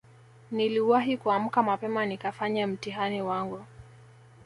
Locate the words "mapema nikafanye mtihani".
1.63-3.21